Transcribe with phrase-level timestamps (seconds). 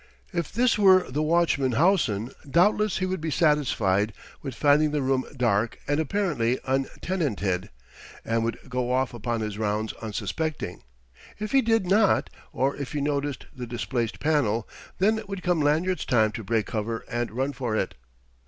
[0.33, 5.25] If this were the watchman Howson, doubtless he would be satisfied with finding the room
[5.37, 7.69] dark and apparently untenanted,
[8.25, 10.81] and would go off upon his rounds unsuspecting.
[11.37, 14.67] If he did not, or if he noticed the displaced panel,
[14.97, 17.93] then would come Lanyard's time to break cover and run for it.